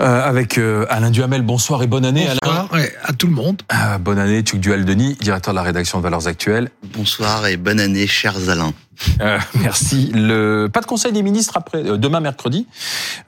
[0.00, 2.84] Euh, avec euh, Alain Duhamel, bonsoir et bonne année bonsoir, Alain.
[3.02, 3.62] à tout le monde.
[3.72, 6.70] Euh, bonne année, Tuc Dual Denis, directeur de la rédaction de Valeurs Actuelles.
[6.94, 8.72] Bonsoir et bonne année, chers Alain.
[9.20, 10.12] Euh, merci.
[10.14, 12.68] Le, pas de conseil des ministres après, euh, demain mercredi.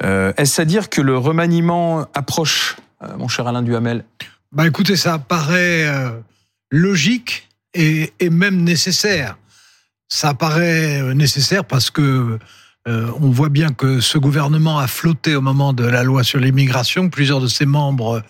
[0.00, 2.76] Est-ce à dire que le remaniement approche,
[3.18, 4.04] mon cher Alain Duhamel?
[4.52, 5.86] Bah écoutez, ça paraît
[6.70, 9.36] logique et, et même nécessaire.
[10.10, 12.38] Ça paraît nécessaire parce que
[12.88, 16.40] euh, on voit bien que ce gouvernement a flotté au moment de la loi sur
[16.40, 17.10] l'immigration.
[17.10, 18.22] Plusieurs de ses membres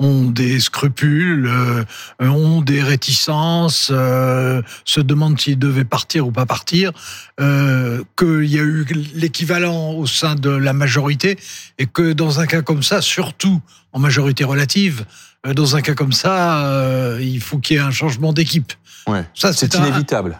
[0.00, 1.84] ont des scrupules, euh,
[2.20, 6.90] ont des réticences, euh, se demandent s'ils devaient partir ou pas partir.
[7.38, 11.38] Qu'il y a eu l'équivalent au sein de la majorité
[11.78, 13.60] et que dans un cas comme ça, surtout
[13.92, 15.04] en majorité relative,
[15.44, 18.72] dans un cas comme ça, il faut qu'il y ait un changement d'équipe.
[19.08, 20.38] Ouais, ça, c'est inévitable.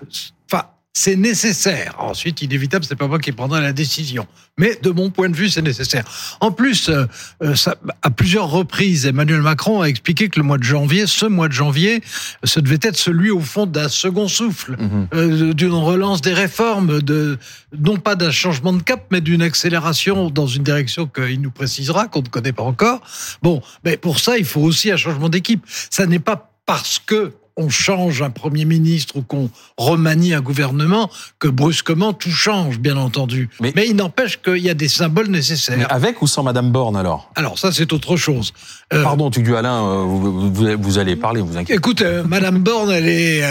[0.94, 1.96] C'est nécessaire.
[1.98, 4.26] Ensuite, inévitable, c'est pas moi qui prendrai la décision.
[4.58, 6.04] Mais de mon point de vue, c'est nécessaire.
[6.40, 7.06] En plus, euh,
[7.42, 11.24] euh, ça, à plusieurs reprises, Emmanuel Macron a expliqué que le mois de janvier, ce
[11.24, 12.02] mois de janvier,
[12.44, 15.08] ce devait être celui au fond d'un second souffle, mhm.
[15.14, 17.38] euh, d'une relance des réformes, de
[17.78, 22.06] non pas d'un changement de cap, mais d'une accélération dans une direction qu'il nous précisera,
[22.06, 23.00] qu'on ne connaît pas encore.
[23.40, 25.64] Bon, mais pour ça, il faut aussi un changement d'équipe.
[25.88, 31.10] Ça n'est pas parce que on change un Premier ministre ou qu'on remanie un gouvernement,
[31.38, 33.48] que brusquement tout change, bien entendu.
[33.60, 35.76] Mais, il n'empêche qu'il y a des symboles nécessaires.
[35.76, 37.30] Mais avec ou sans Madame Borne, alors?
[37.34, 38.52] Alors, ça, c'est autre chose.
[38.92, 41.74] Euh, Pardon, du Alain, euh, vous, vous, allez parler, vous inquiétez.
[41.74, 43.42] Écoute, euh, Madame Borne, elle est,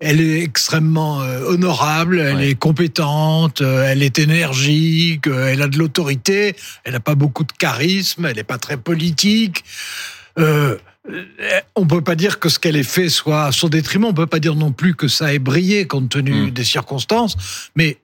[0.00, 6.92] elle est extrêmement honorable, elle est compétente, elle est énergique, elle a de l'autorité, elle
[6.92, 9.64] n'a pas beaucoup de charisme, elle n'est pas très politique.
[10.38, 10.78] Euh, euh,
[11.74, 14.04] on peut pas dire que ce qu'elle ait fait soit à son détriment.
[14.04, 16.50] On peut pas dire non plus que ça ait brillé compte tenu hmm.
[16.50, 17.70] des circonstances.
[17.74, 17.98] Mais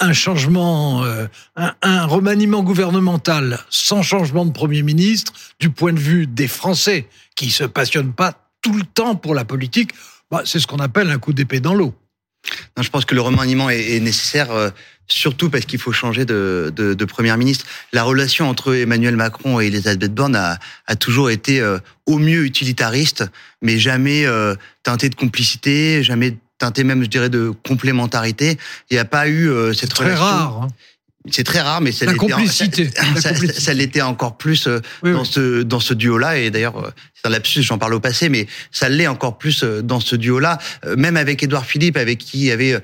[0.00, 6.26] un, changement, euh, un, remaniement gouvernemental sans changement de premier ministre, du point de vue
[6.26, 9.90] des Français qui se passionnent pas tout le temps pour la politique,
[10.30, 11.94] bah, c'est ce qu'on appelle un coup d'épée dans l'eau.
[12.80, 14.50] Je pense que le remaniement est, nécessaire.
[14.50, 14.70] Euh,
[15.08, 17.66] surtout parce qu'il faut changer de, de, de première ministre.
[17.92, 22.44] La relation entre Emmanuel Macron et Elisabeth Borne a, a toujours été euh, au mieux
[22.44, 23.24] utilitariste,
[23.60, 24.54] mais jamais euh,
[24.84, 28.56] teintée de complicité, jamais teintée même, je dirais, de complémentarité.
[28.90, 30.24] Il n'y a pas eu cette très relation.
[30.24, 30.68] Rare, hein.
[31.30, 32.90] C'est très rare, mais ça l'était.
[33.54, 36.38] Ça, l'était encore plus euh, dans ce dans ce duo-là.
[36.38, 40.00] Et d'ailleurs, c'est un lapsus, j'en parle au passé, mais ça l'est encore plus dans
[40.00, 40.58] ce duo-là.
[40.96, 42.76] Même avec Édouard Philippe, avec qui il y avait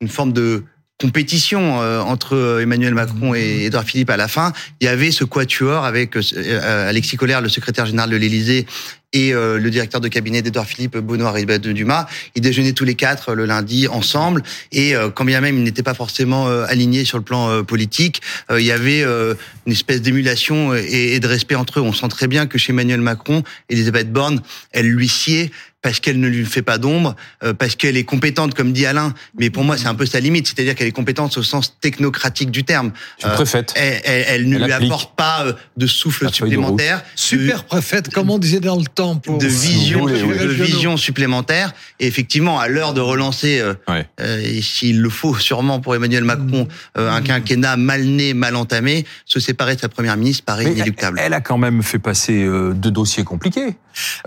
[0.00, 0.64] une forme de
[1.00, 5.24] compétition euh, entre Emmanuel Macron et Edouard Philippe à la fin, il y avait ce
[5.24, 8.66] quatuor avec euh, Alexis Collère, le secrétaire général de l'Élysée,
[9.14, 12.06] et euh, le directeur de cabinet d'Edouard Philippe, Benoît de Dumas.
[12.34, 14.42] Ils déjeunaient tous les quatre le lundi ensemble,
[14.72, 18.20] et quand bien même ils n'étaient pas forcément alignés sur le plan politique,
[18.50, 21.82] il y avait une espèce d'émulation et, de respect entre eux.
[21.82, 24.42] On sent très bien que chez Emmanuel Macron, Elisabeth Borne,
[24.72, 25.50] elle lui sied
[25.84, 29.12] parce qu'elle ne lui fait pas d'ombre, euh, parce qu'elle est compétente, comme dit Alain.
[29.38, 32.50] Mais pour moi, c'est un peu sa limite, c'est-à-dire qu'elle est compétente au sens technocratique
[32.50, 32.92] du terme.
[33.22, 33.74] Euh, préfète.
[33.76, 37.04] Elle, elle, ne lui apporte pas euh, de souffle supplémentaire.
[37.16, 39.16] Super préfète, comme on disait dans le temps.
[39.16, 39.36] Pour...
[39.36, 41.74] De vision, de vision supplémentaire.
[42.00, 46.66] Et effectivement, à l'heure de relancer, euh, s'il le faut sûrement pour Emmanuel Macron,
[46.96, 46.98] mm.
[46.98, 47.24] un mm.
[47.24, 51.20] quinquennat mal né, mal entamé, se séparer de sa première ministre paraît inéluctable.
[51.22, 53.76] Elle, a quand même fait passer deux dossiers compliqués.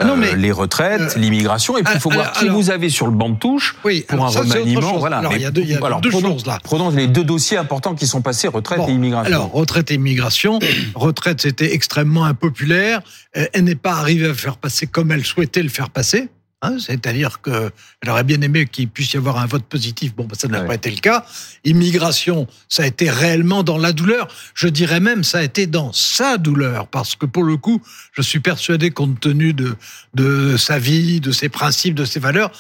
[0.03, 3.13] Non, mais, les retraites, l'immigration et puis il faut voir qui vous avez sur le
[3.13, 3.75] banc de touche
[4.07, 4.97] pour un remaniement.
[4.97, 5.17] Voilà.
[5.17, 6.59] Alors, il y a deux, y a deux prenons, choses là.
[6.63, 9.33] Prenons les deux dossiers importants qui sont passés retraite et immigration.
[9.33, 10.59] Alors retraite et immigration.
[10.95, 13.01] retraite, c'était extrêmement impopulaire.
[13.33, 16.29] Elle n'est pas arrivée à faire passer comme elle souhaitait le faire passer.
[16.63, 20.15] Hein, c'est-à-dire qu'elle aurait bien aimé qu'il puisse y avoir un vote positif.
[20.15, 21.23] Bon, bah, ça n'a pas été le cas.
[21.63, 24.27] Immigration, ça a été réellement dans la douleur.
[24.55, 27.79] Je dirais même, ça a été dans sa douleur, parce que pour le coup,
[28.11, 29.75] je suis persuadé, compte tenu de,
[30.15, 32.51] de sa vie, de ses principes, de ses valeurs,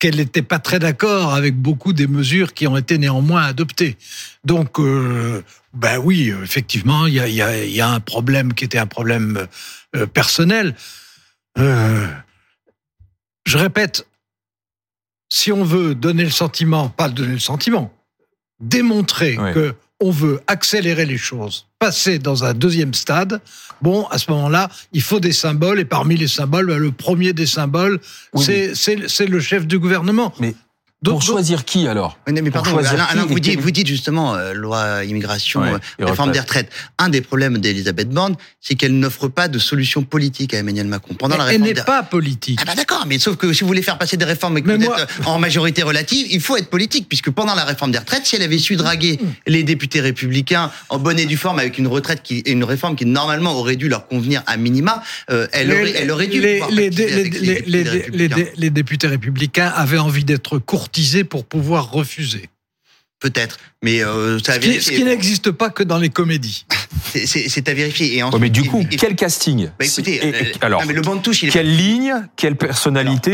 [0.00, 3.96] qu'elle n'était pas très d'accord avec beaucoup des mesures qui ont été néanmoins adoptées.
[4.44, 5.42] Donc, euh,
[5.72, 8.86] ben oui, effectivement, il y a, y, a, y a, un problème qui était un
[8.86, 9.46] problème
[9.94, 10.74] euh, personnel.
[11.58, 12.06] Euh,
[13.56, 14.06] je répète,
[15.28, 17.92] si on veut donner le sentiment, pas donner le sentiment,
[18.60, 23.40] démontrer que on veut accélérer les choses, passer dans un deuxième stade,
[23.80, 27.32] bon, à ce moment-là, il faut des symboles, et parmi les symboles, ben, le premier
[27.32, 27.98] des symboles,
[28.34, 30.34] c'est le chef du gouvernement.
[30.38, 30.54] Mais
[31.10, 35.04] Pour choisir qui alors mais, mais pardon, Alain, vous, dites, vous dites justement euh, loi
[35.04, 36.70] immigration, euh, réforme des retraites.
[36.98, 41.14] Un des problèmes d'Elisabeth Borne, c'est qu'elle n'offre pas de solution politique à Emmanuel Macron.
[41.14, 42.58] Pendant la réforme elle n'est pas politique.
[42.60, 44.90] Ah bah d'accord, mais sauf que si vous voulez faire passer des réformes que vous
[45.24, 48.42] en majorité relative, il faut être politique, puisque pendant la réforme des retraites, si elle
[48.42, 52.40] avait su draguer les députés républicains en bonne et due forme avec une retraite qui,
[52.40, 56.26] une réforme qui normalement aurait dû leur convenir à minima, euh, elle, aurait, elle aurait
[56.26, 60.58] dû les, les, les, les députés républicains avaient envie d'être
[61.24, 62.48] pour pouvoir refuser.
[63.20, 66.66] Peut-être, mais euh, ça ce qui, n'existe pas que dans les comédies.
[67.14, 68.16] C'est à vérifier.
[68.16, 71.22] Et ensuite, mais du coup, quel casting bah écoutez, euh, alors, mais le banc de
[71.22, 71.52] touche, il est...
[71.52, 73.32] quelle ligne, quelle personnalité,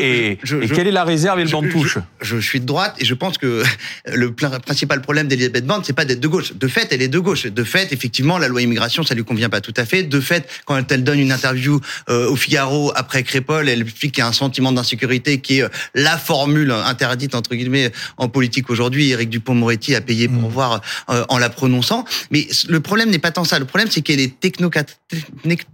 [0.00, 0.38] et,
[0.74, 3.14] quelle est la réserve et le banc de touche je, suis de droite et je
[3.14, 3.62] pense que
[4.12, 6.52] le principal problème d'Elisabeth Borne, c'est pas d'être de gauche.
[6.52, 7.46] De fait, elle est de gauche.
[7.46, 10.02] De fait, effectivement, la loi immigration, ça lui convient pas tout à fait.
[10.02, 14.22] De fait, quand elle donne une interview euh, au Figaro après Crépol, elle explique qu'il
[14.22, 19.10] y a un sentiment d'insécurité qui est la formule interdite entre guillemets en politique aujourd'hui
[19.10, 20.52] Éric Dupont-Moretti a payé pour mm.
[20.52, 20.80] voir
[21.10, 22.04] euh, en la prononçant.
[22.30, 23.58] Mais le problème n'est pas tant ça.
[23.58, 24.38] Le problème, c'est qu'elle est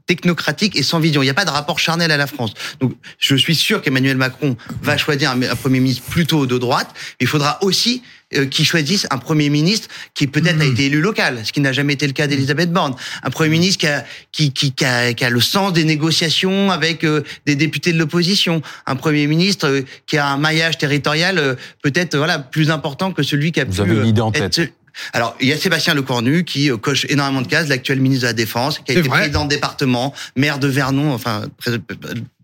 [0.07, 1.23] technocratique et sans vision.
[1.23, 2.55] Il n'y a pas de rapport charnel à la France.
[2.81, 6.89] Donc, je suis sûr qu'Emmanuel Macron va choisir un, Premier ministre plutôt de droite.
[6.95, 8.03] Mais il faudra aussi
[8.37, 10.73] euh, qu'il choisisse un Premier ministre qui peut-être a mm.
[10.73, 12.95] été élu local, ce qui n'a jamais été le cas d'Elisabeth Borne.
[13.23, 16.71] Un Premier ministre qui a, qui, qui, qui, a, qui a le sens des négociations
[16.71, 18.63] avec euh, des députés de l'opposition.
[18.87, 23.61] Un Premier ministre qui a un maillage territorial peut-être voilà plus important que celui qui
[23.61, 24.73] a Vous avez une idée en tête.
[25.13, 28.29] Alors, il y a Sébastien Lecornu qui euh, coche énormément de cases, l'actuel ministre de
[28.29, 31.45] la Défense, qui a été président de département, maire de Vernon, enfin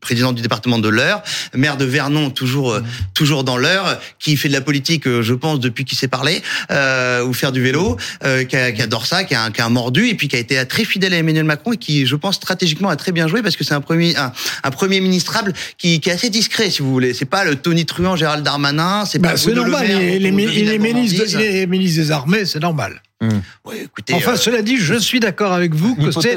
[0.01, 1.23] président du département de l'Eure,
[1.55, 2.83] maire de Vernon, toujours euh,
[3.15, 6.43] toujours dans l'Eure, qui fait de la politique, euh, je pense, depuis qu'il s'est parlé,
[6.71, 9.71] euh, ou faire du vélo, euh, qui, adore ça, qui a, un, qui a un
[9.71, 12.37] mordu, et puis qui a été très fidèle à Emmanuel Macron, et qui, je pense,
[12.37, 14.33] stratégiquement a très bien joué, parce que c'est un premier un,
[14.65, 17.15] un, premier ministrable qui, qui est assez discret, si vous voulez.
[17.15, 20.79] C'est pas le Tony Truant, Gérald Darmanin, c'est bah, C'est normal, il, est, il, est
[21.67, 23.03] ministre, des Armées, c'est normal.
[23.21, 23.31] Mmh.
[23.83, 26.37] écoutez, enfin, cela dit, je suis d'accord avec vous que c'est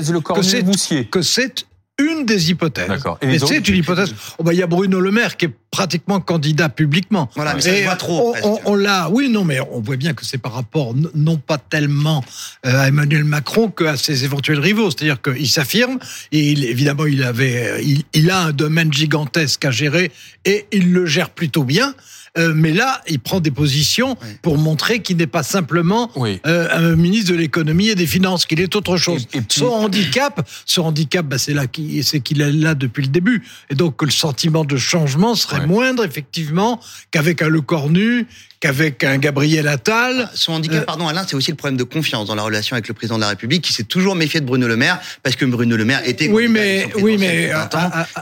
[1.12, 1.66] que c'est
[2.01, 2.88] une des hypothèses.
[2.88, 3.18] D'accord.
[3.21, 4.13] Et, c'est une hypothèse.
[4.38, 7.30] Oh bah, il y a Bruno Le Maire qui est pratiquement candidat publiquement.
[7.36, 8.36] Voilà, mais ça voit trop.
[8.65, 12.24] On, l'a, oui, non, mais on voit bien que c'est par rapport non pas tellement
[12.65, 14.92] euh, à Emmanuel Macron qu'à ses éventuels rivaux.
[14.92, 16.00] C'est-à-dire qu'il s'affirme,
[16.31, 20.12] et il, évidemment, il avait, il, il a un domaine gigantesque à gérer
[20.45, 21.94] et il le gère plutôt bien.
[22.38, 26.95] Euh, mais là, il prend des positions pour montrer qu'il n'est pas simplement euh, un
[26.95, 29.28] ministre de l'économie et des finances, qu'il est autre chose.
[29.50, 31.63] Son handicap, son handicap, bah, c'est là
[32.04, 35.68] c'est qu'il est là depuis le début, et donc que le sentiment de changement serait
[35.68, 36.80] moindre effectivement
[37.12, 38.28] qu'avec un Le Cornu,
[38.62, 40.30] qu'avec un Gabriel Attal.
[40.36, 42.88] Son handicap, euh, pardon, Alain, c'est aussi le problème de confiance dans la relation avec
[42.88, 45.46] le président de la République, qui s'est toujours méfié de Bruno Le Maire, parce que
[45.46, 47.58] Bruno Le Maire était oui, mais oui, mais euh,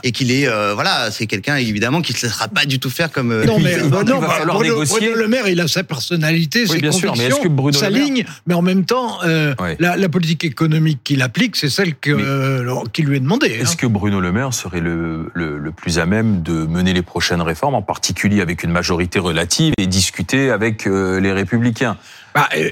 [0.02, 2.88] et qu'il est euh, voilà, c'est quelqu'un évidemment qui ne se laissera pas du tout
[2.88, 3.44] faire comme.
[3.44, 7.22] non, mais non, bah, Bruno, Le Maire, il a sa personnalité, ses bien convictions, sûr,
[7.22, 11.22] mais est-ce que Bruno sa ligne, mais en même temps, la, la, politique économique qu'il
[11.22, 13.48] applique, c'est celle que, qui lui est demandée.
[13.48, 13.76] Est-ce hein.
[13.78, 17.42] que Bruno Le Maire serait le, le, le plus à même de mener les prochaines
[17.42, 21.96] réformes, en particulier avec une majorité relative et discuter avec euh, les Républicains.
[22.34, 22.70] Bah, euh,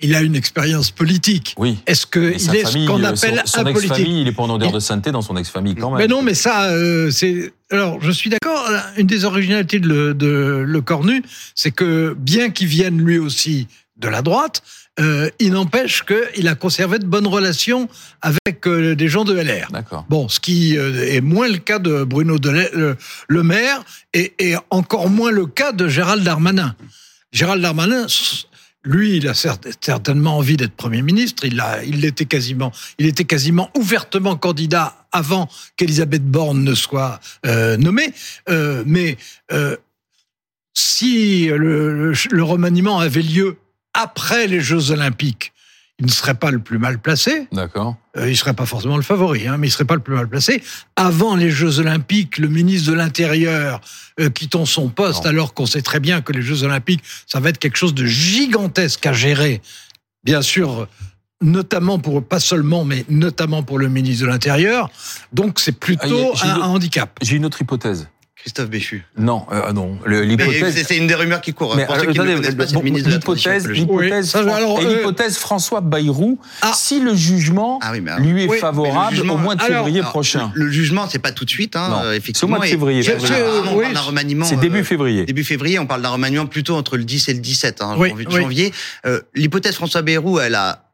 [0.00, 1.54] il, a une expérience politique.
[1.56, 1.78] Oui.
[1.86, 4.50] Est-ce que il est ce qu'on appelle son, son un politique Il est pas en
[4.50, 5.98] odeur de sainteté dans son ex-famille quand même.
[5.98, 7.52] Mais non, mais ça, euh, c'est.
[7.70, 8.68] Alors, je suis d'accord.
[8.96, 11.22] Une des originalités de Le, de le Cornu,
[11.54, 13.68] c'est que bien qu'il vienne lui aussi
[13.98, 14.62] de la droite,
[14.98, 17.88] euh, il n'empêche qu'il a conservé de bonnes relations
[18.20, 19.68] avec euh, des gens de LR.
[20.08, 22.96] Bon, ce qui euh, est moins le cas de Bruno de
[23.28, 26.74] le, Maire et, et, encore moins le cas de Gérald Darmanin.
[27.32, 28.06] Gérald Darmanin,
[28.84, 31.44] lui, il a certainement envie d'être Premier ministre.
[31.44, 37.20] Il, a, il, était quasiment, il était quasiment ouvertement candidat avant qu'Elisabeth Borne ne soit
[37.44, 38.12] euh, nommée.
[38.48, 39.16] Euh, mais
[39.52, 39.76] euh,
[40.74, 43.58] si le, le remaniement avait lieu
[43.98, 45.52] après les Jeux Olympiques,
[45.98, 47.48] il ne serait pas le plus mal placé.
[47.50, 47.96] D'accord.
[48.16, 50.28] Euh, il serait pas forcément le favori, hein, mais il serait pas le plus mal
[50.28, 50.62] placé.
[50.94, 53.80] Avant les Jeux Olympiques, le ministre de l'Intérieur
[54.20, 57.48] euh, quittant son poste, alors qu'on sait très bien que les Jeux Olympiques, ça va
[57.48, 59.60] être quelque chose de gigantesque à gérer.
[60.22, 60.86] Bien sûr,
[61.40, 64.90] notamment pour, pas seulement, mais notamment pour le ministre de l'Intérieur.
[65.32, 67.18] Donc c'est plutôt ah, un handicap.
[67.20, 68.08] J'ai une autre hypothèse.
[68.40, 69.04] Christophe Béchu.
[69.16, 69.98] Non, euh, non.
[70.06, 70.84] L'hypothèse.
[70.86, 71.74] C'est une des rumeurs qui courent.
[71.76, 76.72] Mais, pour ceux qui l'hypothèse, l'hypothèse, et l'hypothèse François Bayrou, ah.
[76.74, 80.52] si le jugement ah lui est favorable au mois de février prochain.
[80.54, 82.30] Le, jugement, c'est pas tout de suite, hein, effectivement.
[82.32, 83.02] C'est au mois de février.
[84.44, 85.24] C'est début euh, février.
[85.24, 87.96] Début février, on parle d'un remaniement plutôt entre le 10 et le 17 hein,
[88.28, 88.72] janvier.
[89.06, 90.87] Euh, l'hypothèse François Bayrou, elle a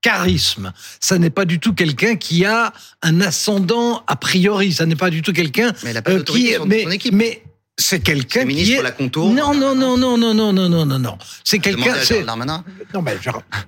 [0.00, 0.72] charisme.
[1.00, 4.72] Ça n'est pas du tout quelqu'un qui a un ascendant a priori.
[4.72, 5.72] Ça n'est pas du tout quelqu'un
[6.08, 6.54] euh, qui.
[6.66, 7.14] mais, son équipe.
[7.14, 7.42] mais
[7.76, 8.82] c'est quelqu'un qui est.
[8.82, 9.32] la contour.
[9.32, 11.18] Non, non, non, non, non, non, non, non, non, non.
[11.44, 11.94] C'est quelqu'un.
[12.02, 12.64] Gérald Darmanin.
[12.94, 13.16] Non, mais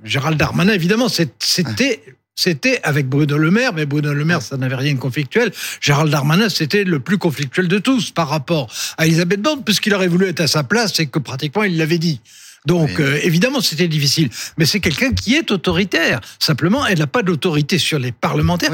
[0.04, 2.02] Gérald Darmanin, évidemment, c'était
[2.37, 5.52] c'était avec Bruno Le Maire, mais Bruno Le Maire, ça n'avait rien de conflictuel.
[5.80, 10.08] Gérald Darmanin, c'était le plus conflictuel de tous par rapport à Elisabeth Borne, puisqu'il aurait
[10.08, 12.20] voulu être à sa place et que pratiquement il l'avait dit.
[12.66, 16.20] Donc euh, évidemment c'était difficile, mais c'est quelqu'un qui est autoritaire.
[16.38, 18.70] Simplement, elle n'a pas d'autorité sur les parlementaires.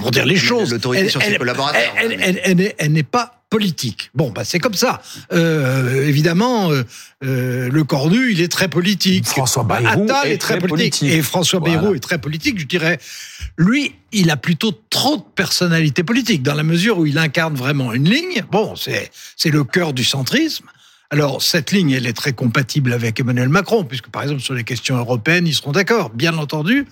[0.00, 1.94] Pour dire les choses, l'autorité sur ses collaborateurs.
[1.98, 4.10] Elle, n'est pas politique.
[4.14, 5.02] Bon, bah c'est comme ça.
[5.34, 6.84] Euh, évidemment, euh,
[7.22, 9.26] euh, le Cornu, il est très politique.
[9.26, 11.02] François Bayrou est, très, politique.
[11.02, 12.98] Et François Bayrou est très politique, je dirais.
[13.58, 17.92] Lui, il a plutôt trop de personnalité politique, dans la mesure où il incarne vraiment
[17.92, 18.42] une ligne.
[18.50, 20.64] Bon, c'est c'est le cœur du centrisme.
[21.12, 24.64] Alors, cette ligne, elle est très compatible avec Emmanuel Macron, puisque, par exemple, sur les
[24.64, 26.86] questions européennes, ils seront d'accord, bien entendu.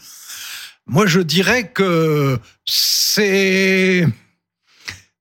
[0.87, 4.07] Moi, je dirais que c'est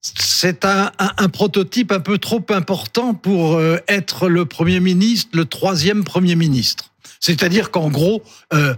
[0.01, 0.91] c'est un,
[1.31, 6.91] prototype un peu trop important pour euh, être le Premier ministre, le troisième Premier ministre.
[7.21, 8.21] C'est-à-dire qu'en gros,
[8.53, 8.75] euh,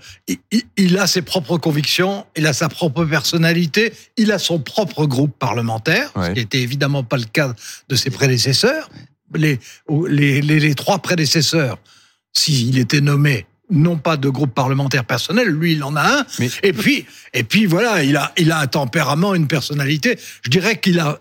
[0.78, 5.38] il, a ses propres convictions, il a sa propre personnalité, il a son propre groupe
[5.38, 7.54] parlementaire, ce qui n'était évidemment pas le cas
[7.90, 8.90] de ses prédécesseurs
[9.36, 9.60] les,
[10.08, 11.78] les, les, trois prédécesseurs,
[12.34, 16.26] s'il était nommé, non pas de groupe parlementaire personnel, lui il en a un.
[16.64, 20.20] Et puis, et puis voilà, il a, il a un tempérament, une personnalité.
[20.44, 21.20] Je dirais qu'il a,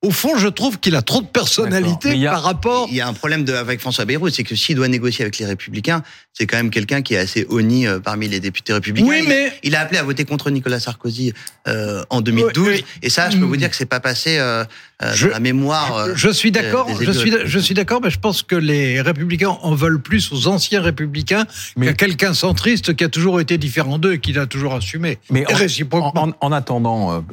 [0.00, 2.86] au fond, je trouve qu'il a trop de personnalité par rapport.
[2.88, 5.38] Il y a un problème de, avec François Bayrou, c'est que s'il doit négocier avec
[5.38, 9.08] les Républicains, c'est quand même quelqu'un qui est assez honni euh, parmi les députés républicains.
[9.08, 11.32] Oui, mais il, a appelé à voter contre Nicolas Sarkozy
[11.66, 14.64] euh, en 2012, et ça, je peux vous dire que c'est pas passé euh,
[15.02, 16.14] euh dans la mémoire.
[16.14, 19.74] je suis d'accord, je suis, je suis d'accord, mais je pense que les Républicains en
[19.74, 21.44] veulent plus aux anciens Républicains
[21.80, 25.18] qu'à quelqu'un centriste qui a toujours été différent d'eux et qui l'a toujours assumé.
[25.30, 25.44] Mais
[25.92, 27.24] en, en, attendant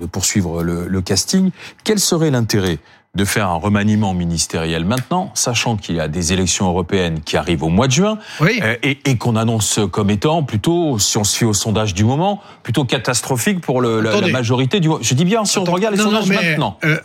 [0.00, 1.50] de poursuivre le, le casting,
[1.84, 2.78] quel serait l'intérêt
[3.14, 7.64] de faire un remaniement ministériel maintenant, sachant qu'il y a des élections européennes qui arrivent
[7.64, 11.44] au mois de juin euh, et, qu'on annonce comme étant plutôt, si on se fie
[11.44, 14.88] au sondage du moment, plutôt catastrophique pour le, la, majorité du.
[15.00, 16.78] Je dis bien si on regarde les sondages maintenant.
[16.84, 16.98] Euh,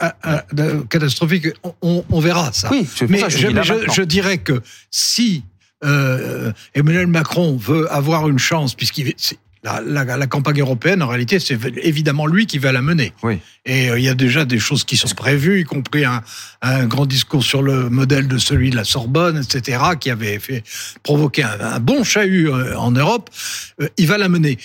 [0.59, 1.47] euh, catastrophique,
[1.81, 2.69] on, verra ça.
[2.69, 3.47] Oui, mais je,
[3.91, 5.43] je, dirais que si
[5.81, 9.15] Emmanuel Macron veut avoir une chance, puisqu'il
[9.63, 13.13] la, la, la, campagne européenne, en réalité, c'est évidemment lui qui va la mener.
[13.23, 13.39] Oui.
[13.65, 16.21] Et euh, il y a déjà des choses qui sont prévues, y compris un,
[16.61, 20.63] un, grand discours sur le modèle de celui de la Sorbonne, etc., qui avait fait
[21.01, 23.29] provoquer un, bon chahut euh, en Europe.
[23.81, 24.57] Euh, il va la mener.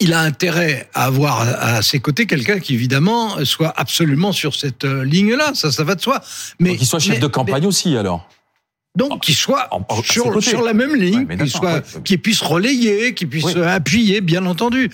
[0.00, 4.84] il a intérêt à avoir à ses côtés quelqu'un qui, évidemment, soit absolument sur cette
[4.84, 5.52] ligne-là.
[5.54, 6.22] Ça, ça va de soi.
[6.58, 8.26] Mais qu'il soit chef de campagne aussi, alors.
[8.96, 9.70] Donc, qu'il soit
[10.02, 14.90] sur, sur, la même ligne, qu'il soit, puisse relayer, qu'il puisse appuyer, bien entendu.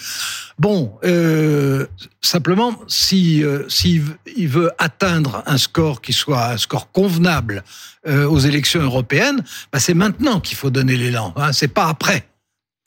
[0.58, 1.86] Bon, euh,
[2.20, 4.04] simplement, si euh, s'il
[4.36, 7.64] il veut atteindre un score qui soit un score convenable
[8.06, 11.32] euh, aux élections européennes, bah c'est maintenant qu'il faut donner l'élan.
[11.36, 12.26] Hein, c'est pas après.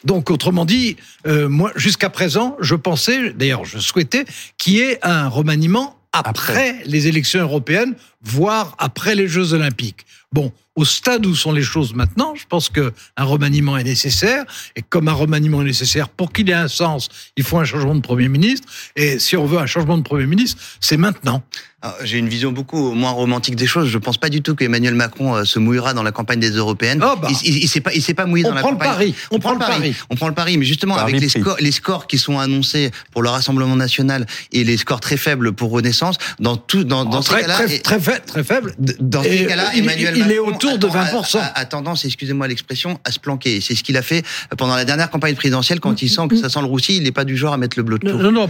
[0.05, 0.95] Donc, autrement dit,
[1.27, 4.25] euh, moi, jusqu'à présent, je pensais, d'ailleurs, je souhaitais
[4.57, 6.29] qu'il y ait un remaniement après,
[6.69, 10.05] après les élections européennes, voire après les Jeux olympiques.
[10.31, 14.45] Bon, au stade où sont les choses maintenant, je pense qu'un remaniement est nécessaire.
[14.75, 17.95] Et comme un remaniement est nécessaire, pour qu'il ait un sens, il faut un changement
[17.95, 18.67] de Premier ministre.
[18.95, 21.43] Et si on veut un changement de Premier ministre, c'est maintenant.
[22.03, 23.88] J'ai une vision beaucoup moins romantique des choses.
[23.88, 27.01] Je pense pas du tout qu'Emmanuel Macron euh, se mouillera dans la campagne des européennes.
[27.01, 27.29] Oh bah.
[27.43, 28.89] il, il, s'est pas, il s'est pas mouillé dans la campagne.
[28.89, 29.15] Pari.
[29.31, 29.95] On, prend le pari.
[30.09, 30.57] On prend le pari.
[30.57, 34.65] Mais justement, avec les scores, les scores qui sont annoncés pour le Rassemblement national et
[34.65, 38.19] les scores très faibles pour Renaissance, dans tout, dans, dans très, ces cas-là, très, très,
[38.19, 38.75] très, faible.
[38.77, 41.39] Dans ces cas-là, Emmanuel il, Macron est autour de 20%.
[41.55, 43.61] A, tendance, excusez-moi l'expression, à se planquer.
[43.61, 44.23] C'est ce qu'il a fait
[44.57, 46.97] pendant la dernière campagne présidentielle quand il sent que ça sent le roussi.
[46.97, 48.11] Il n'est pas du genre à mettre le bleu de.
[48.11, 48.49] Non, non, non.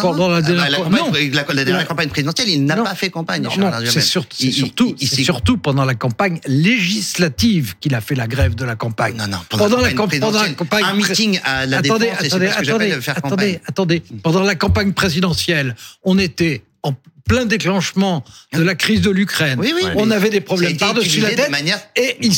[0.00, 3.42] Pendant la dernière, la, dernière campagne présidentielle, il n'a pas fait campagne.
[3.42, 8.64] Non, c'est surtout, c'est surtout pendant la campagne législative qu'il a fait la grève de
[8.64, 9.16] la campagne.
[9.16, 12.48] Non, non, pendant, la, campagne, pendant la campagne un meeting à la attendez, défense, attendez,
[12.48, 14.02] ce que attendez, faire attendez, attendez.
[14.22, 16.92] Pendant la campagne présidentielle, on était en
[17.26, 19.58] plein déclenchement de la crise de l'Ukraine.
[19.60, 21.50] Oui, oui, on avait des problèmes par-dessus la tête.
[21.50, 21.80] Manière...
[21.96, 22.32] Et, il,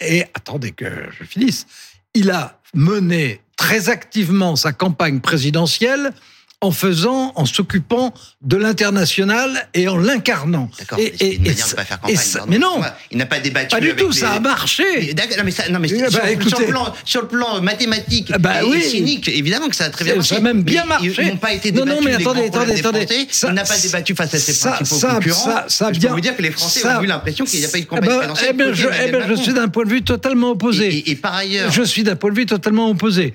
[0.00, 0.86] et attendez que
[1.18, 1.66] je finisse.
[2.14, 6.12] Il a mené très activement sa campagne présidentielle
[6.62, 8.12] en faisant, en s'occupant
[8.42, 10.70] de l'international et en l'incarnant.
[10.78, 10.98] D'accord.
[10.98, 13.74] Et, et, et, faire campagne, mais non, il n'a pas débattu.
[13.74, 15.14] Pas du tout, ça a marché.
[15.14, 18.30] non, mais, ça, non, mais bah, sur, écoutez, sur, le plan, sur, le plan, mathématique
[18.38, 18.82] bah, et, oui.
[18.82, 20.34] cynique, évidemment que ça a très bien marché.
[20.34, 21.14] Ça a même bien marché.
[21.18, 21.94] Ils n'ont pas été débattus.
[21.94, 23.06] Non, non, mais attendez, attendez, attendez.
[23.42, 25.44] il n'a pas débattu face à ses ça, principaux ça, concurrents.
[25.44, 27.68] Ça, ça, je peux vous dire que les Français ont eu l'impression qu'il n'y a
[27.70, 28.50] pas eu de campagne bah, présidentielle.
[28.50, 31.10] Eh ben, je, eh ben, je suis d'un point de vue totalement opposé.
[31.10, 33.32] Et par ailleurs, je suis d'un point de vue totalement opposé.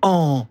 [0.00, 0.46] En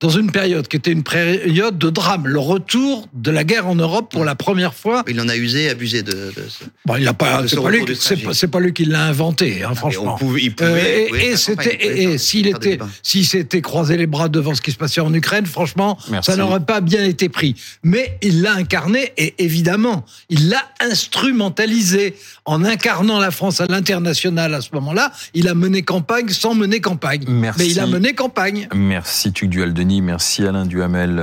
[0.00, 3.76] dans une période qui était une période de drame, le retour de la guerre en
[3.76, 5.04] Europe pour la première fois.
[5.08, 6.12] Il en a usé, abusé de.
[6.12, 7.46] de ce, bon, il a pas.
[7.46, 10.16] C'est pas, lui, c'est pas, lui qui l'a inventé, hein, ah, franchement.
[10.16, 14.54] Pouvait, il pouvait, euh, et c'était, et, s'il était, s'il s'était croisé les bras devant
[14.54, 16.30] ce qui se passait en Ukraine, franchement, Merci.
[16.30, 17.54] ça n'aurait pas bien été pris.
[17.82, 24.54] Mais il l'a incarné et évidemment, il l'a instrumentalisé en incarnant la France à l'international
[24.54, 25.12] à ce moment-là.
[25.34, 27.24] Il a mené campagne sans mener campagne.
[27.28, 27.60] Merci.
[27.60, 28.68] Mais il a mené campagne.
[28.74, 29.93] Merci, Tuc Dual Denis.
[30.00, 31.18] Merci Alain Duhamel.